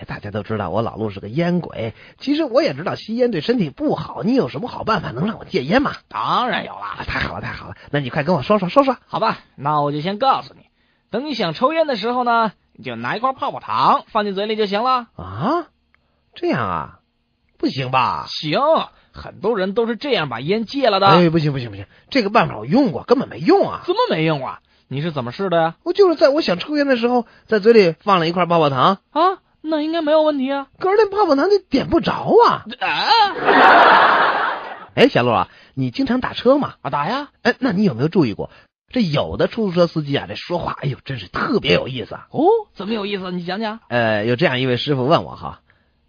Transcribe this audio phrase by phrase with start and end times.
[0.00, 4.22] 哎，大家都知道我老陆是个烟鬼，其实我也知道吸烟对身体不好。
[4.22, 5.92] 你有什么好办法能让我戒烟吗？
[6.08, 7.74] 当然有了，啊，太好了，太好了！
[7.90, 8.96] 那你快跟我说说说说。
[9.06, 10.62] 好吧，那我就先告诉你，
[11.10, 15.08] 等你想抽烟的时候呢，你就拿一块泡泡糖放进嘴里就行了。
[15.16, 15.66] 啊，
[16.34, 17.00] 这样啊？
[17.58, 18.24] 不行吧？
[18.26, 18.58] 行，
[19.12, 21.08] 很多人都是这样把烟戒了的。
[21.08, 23.82] 哎，不行不行不行，这个办法我用过，根本没用啊！
[23.84, 24.60] 怎么没用啊？
[24.88, 25.74] 你是怎么试的呀？
[25.84, 30.68] 我就是在我想抽烟的时候，在嘴里放了一块泡泡糖啊，那应该没有问题啊。
[30.78, 32.64] 可是那泡泡糖你点不着啊！
[32.80, 32.88] 啊！
[34.94, 36.74] 哎，小陆啊，你经常打车吗？
[36.82, 37.28] 啊，打呀。
[37.42, 38.50] 哎，那你有没有注意过，
[38.88, 42.26] 这有的出租车司机啊，这说话，哎呦，真是特别有意思啊！
[42.30, 42.42] 哦，
[42.74, 43.30] 怎么有意思？
[43.30, 43.80] 你讲讲。
[43.88, 45.60] 呃，有这样一位师傅问我哈，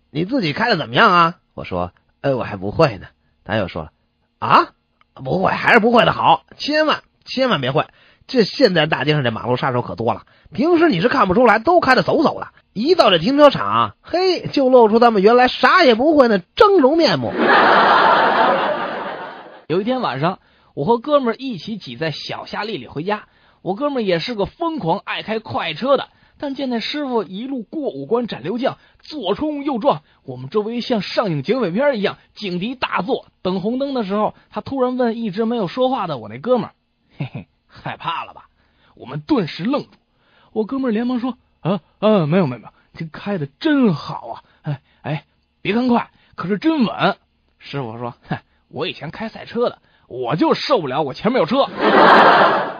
[0.09, 1.35] 你自己开的怎么样啊？
[1.53, 1.91] 我说，
[2.21, 3.07] 呃，我还不会呢。
[3.43, 3.91] 他又说了，
[4.39, 4.69] 啊，
[5.13, 7.85] 不会，还是不会的好，千万千万别会。
[8.27, 17.33] 这现在大街上这马路杀手可多了，平时你是看不出来，都开的走走的，一到这停车场，嘿，就露出他们原来啥也不会的峥嵘面目。
[19.67, 20.39] 有一天晚上，
[20.73, 23.27] 我和哥们儿一起挤在小夏利里回家，
[23.61, 26.07] 我哥们儿也是个疯狂爱开快车的。
[26.37, 33.27] 但见那师傅一路过五关斩六将，左冲右撞，我们周围像上映警匪片一样，警笛大作。
[33.43, 36.71] 等红灯的时候，他突然问一直没有说话的我那哥们儿
[37.19, 38.45] ：“嘿嘿，害怕了吧？”
[38.95, 39.89] 我们顿时愣住。
[40.51, 44.43] 我哥们儿连忙说：“啊啊，没有没有没有，这开的真好啊！
[44.63, 45.25] 哎哎，
[45.61, 47.17] 别看快，可是真稳。”
[47.59, 51.65] 师傅说：“嗨，我以前开赛车的，我就受不了我前面有车。”